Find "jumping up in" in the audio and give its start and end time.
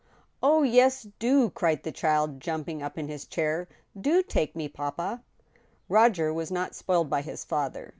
2.39-3.07